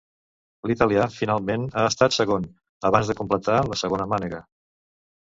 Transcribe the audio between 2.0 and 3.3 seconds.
segon abans de